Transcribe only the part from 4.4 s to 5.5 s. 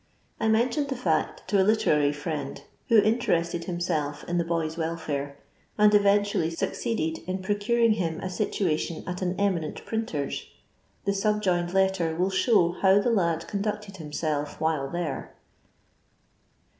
boy's welfare;